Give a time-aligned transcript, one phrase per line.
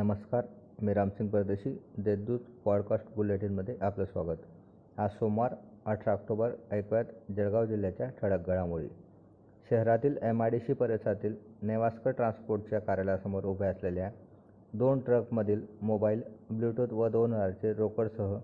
[0.00, 0.44] नमस्कार
[0.82, 4.38] मी रामसिंग परदेशी देशदूत पॉडकास्ट बुलेटिनमध्ये आपलं स्वागत.
[4.96, 5.54] आज सोमवार
[5.86, 7.04] अठरा ऑक्टोबर ऐकूयात
[7.36, 8.88] जळगाव जिल्ह्याच्या ठळक घडामोडी.
[9.70, 14.10] शहरातील एम आय डी सी परिसरातील नेवास्कर ट्रान्सपोर्टच्या कार्यालयासमोर उभ्या असलेल्या
[14.72, 18.38] दोन ट्रकमधील मोबाईल ब्ल्यूटूथ व दोन हजारचे रोकडसह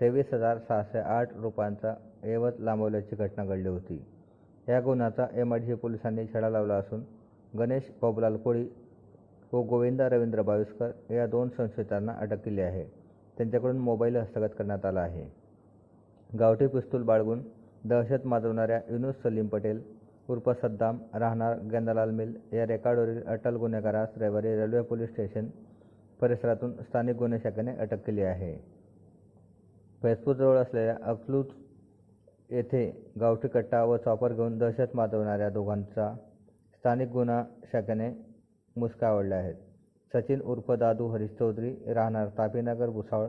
[0.00, 1.94] तेवीस हजार सहाशे आठ रुपयांचा
[2.24, 4.04] एवज लांबवल्याची घटना घडली होती.
[4.68, 7.00] या गुन्ह्याचा एम आय डी सी पोलिसांनी छडा लावला असून
[7.58, 8.68] गणेश बाबूलाल कोळी
[9.52, 12.84] हो व गोविंदा रवींद्र बाविस्कर या दोन संशयितांना अटक केली आहे.
[13.38, 15.24] त्यांच्याकडून मोबाईल हस्तगत करण्यात आला आहे.
[16.38, 17.42] गावठी पिस्तूल बाळगून
[17.84, 19.82] दहशत माजवणाऱ्या युनुस सलीम पटेल
[20.28, 25.46] उर्फ सद्दाम राहणार गेंदालाल मिल या रेकॉर्डवरील अटल गुन्हेगारास रविवारी रेल्वे पोलीस स्टेशन
[26.20, 28.56] परिसरातून स्थानिक गुन्हे शाखेने अटक केली आहे.
[30.02, 31.46] फैजपूरजवळ असलेल्या अकलूज
[32.50, 36.16] येथे गावठी कट्टा व चॉपर घेऊन दहशत माजवणाऱ्या दोघांचा
[36.74, 38.29] स्थानिक गुन्हा शाखेने
[38.80, 39.54] मुसक्या आवडल्या आहेत.
[40.14, 43.28] सचिन उर्फ दादू हरीश चौधरी राहणार तापीनगर भुसावळ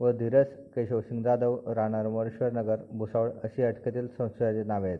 [0.00, 4.98] व धीरज केशवसिंग जाधव राहणार मरेश्वरनगर भुसावळ अशी अटकेतील संशयाची नावे आहेत.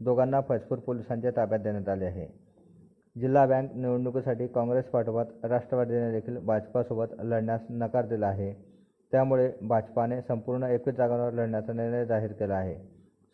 [0.00, 2.26] दोघांना फजपूर पोलिसांच्या ताब्यात देण्यात आले आहे.
[3.16, 8.52] जिल्हा बँक निवडणुकीसाठी काँग्रेस पाठोपाठ राष्ट्रवादीने देखील भाजपासोबत लढण्यास नकार दिला आहे.
[9.12, 12.74] त्यामुळे भाजपाने संपूर्ण एकवीस जागांवर लढण्याचा निर्णय जाहीर केला आहे.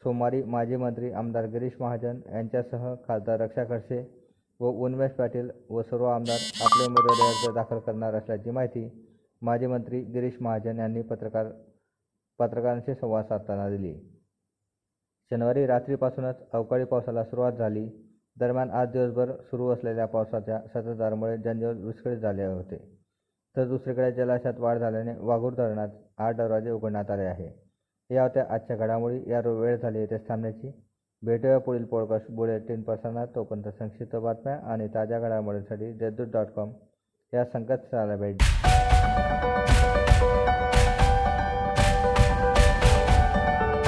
[0.02, 4.02] सोमवारी माजी मंत्री आमदार गिरीश महाजन यांच्यासह खासदार रक्षा खडसे
[4.60, 9.06] व उन्मेष पाटील व सर्व आमदार आपले उमेदवारी अर्ज दाखल करणार असल्याची माहिती
[9.42, 11.46] माजी मंत्री गिरीश महाजन यांनी पत्रकार
[12.38, 13.94] पत्रकारांशी संवाद साधताना दिली.
[15.30, 17.88] शनिवारी रात्रीपासूनच अवकाळी पावसाला सुरुवात झाली.
[18.38, 22.76] दरम्यान आज दिवसभर सुरू असलेल्या पावसाच्या संततधारेमुळे जनजीवन विस्कळीत झाले होते.
[23.56, 27.50] तर दुसरीकडे जलाशयात वाढ झाल्याने वाघूर धरणात आठ दरवाजे उघडण्यात आले आहे.
[28.10, 29.30] या होत्या आजच्या घडामोडी.
[29.30, 30.70] या वेळ झाली येथे थांबण्याची.
[31.22, 36.72] भेटूया पुढील पॉडकास्ट बुलेटिन प्रसारणात तोपर्यंत संक्षिप्त बातम्या आणि ताज्या घडामोडींसाठी जयदूत डॉट कॉम
[37.32, 38.42] या संकेतस्थळाला भेट